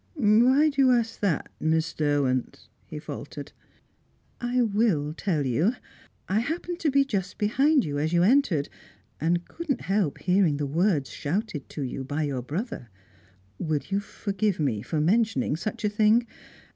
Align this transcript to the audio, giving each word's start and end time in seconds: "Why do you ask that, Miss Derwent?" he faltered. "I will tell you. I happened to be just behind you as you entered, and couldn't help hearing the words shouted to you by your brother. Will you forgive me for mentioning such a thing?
"Why 0.15 0.69
do 0.69 0.81
you 0.81 0.89
ask 0.91 1.19
that, 1.19 1.49
Miss 1.59 1.93
Derwent?" 1.93 2.67
he 2.87 2.97
faltered. 2.97 3.51
"I 4.39 4.63
will 4.63 5.13
tell 5.13 5.45
you. 5.45 5.75
I 6.27 6.39
happened 6.39 6.79
to 6.79 6.89
be 6.89 7.05
just 7.05 7.37
behind 7.37 7.85
you 7.85 7.99
as 7.99 8.11
you 8.11 8.23
entered, 8.23 8.67
and 9.19 9.47
couldn't 9.47 9.81
help 9.81 10.17
hearing 10.17 10.57
the 10.57 10.65
words 10.65 11.11
shouted 11.11 11.69
to 11.69 11.83
you 11.83 12.03
by 12.03 12.23
your 12.23 12.41
brother. 12.41 12.89
Will 13.59 13.81
you 13.89 13.99
forgive 13.99 14.59
me 14.59 14.81
for 14.81 14.99
mentioning 14.99 15.55
such 15.55 15.85
a 15.85 15.89
thing? 15.89 16.25